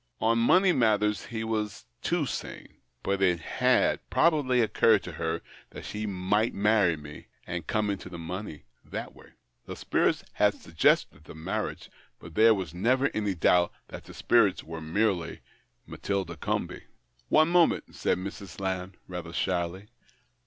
[0.19, 2.77] On money matters he was too sane.
[3.03, 8.09] But it had probably occurred to her that she might marry me, and come into
[8.09, 9.33] the money that way.
[9.67, 11.65] The spirits had suggested the 78 THE OCTAVE OF CLAUDIUS.
[11.65, 15.41] marriage, but there was never any doubt that the spirits were merely
[15.85, 16.81] Matilda Comby.""
[17.29, 18.59] One moment," said Mrs.
[18.59, 19.89] Lamb, rather shyly.